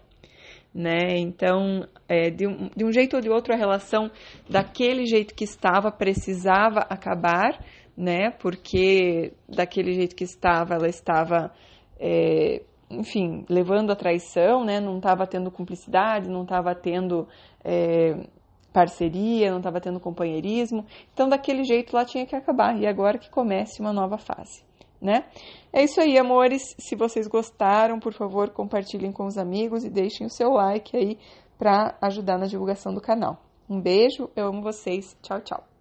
Né? 0.73 1.19
Então, 1.19 1.87
é, 2.09 2.31
de, 2.31 2.49
um, 2.49 2.69
de 2.77 2.85
um 2.85 2.91
jeito 2.91 3.15
ou 3.15 3.23
de 3.23 3.31
outro, 3.31 3.55
a 3.55 3.57
relação 3.57 4.11
daquele 4.51 5.07
jeito 5.07 5.33
que 5.33 5.45
estava 5.45 5.91
precisava 5.91 6.81
acabar, 6.81 7.65
né? 7.97 8.31
Porque 8.31 9.33
daquele 9.49 9.93
jeito 9.93 10.17
que 10.17 10.25
estava, 10.25 10.75
ela 10.75 10.89
estava 10.89 11.53
é, 11.99 12.63
enfim, 12.91 13.45
levando 13.49 13.91
a 13.91 13.97
traição, 13.97 14.65
né? 14.65 14.81
Não 14.81 14.97
estava 14.97 15.27
tendo 15.27 15.51
cumplicidade, 15.51 16.29
não 16.29 16.43
estava 16.43 16.75
tendo 16.75 17.29
é, 17.65 18.27
parceria, 18.73 19.51
não 19.51 19.59
estava 19.59 19.81
tendo 19.81 20.01
companheirismo. 20.01 20.85
Então, 21.13 21.29
daquele 21.29 21.65
jeito 21.65 21.95
lá 21.95 22.05
tinha 22.05 22.27
que 22.27 22.37
acabar. 22.37 22.79
E 22.79 22.87
agora 22.87 23.19
que 23.19 23.31
comece 23.31 23.81
uma 23.81 23.93
nova 23.93 24.19
fase, 24.19 24.65
né? 25.01 25.25
É 25.73 25.83
isso 25.83 26.01
aí, 26.01 26.19
amores. 26.19 26.63
Se 26.79 26.97
vocês 26.97 27.27
gostaram, 27.27 27.99
por 27.99 28.13
favor, 28.13 28.51
compartilhem 28.51 29.13
com 29.13 29.27
os 29.27 29.39
amigos 29.39 29.85
e 29.85 29.91
deixem 29.91 30.27
o 30.27 30.31
seu 30.31 30.51
like 30.51 30.97
aí 30.97 31.19
para 31.59 31.97
ajudar 32.03 32.39
na 32.39 32.47
divulgação 32.47 32.93
do 32.93 33.01
canal. 33.01 33.39
Um 33.69 33.81
beijo, 33.81 34.31
eu 34.37 34.49
amo 34.49 34.61
vocês. 34.61 35.17
Tchau, 35.23 35.41
tchau. 35.41 35.74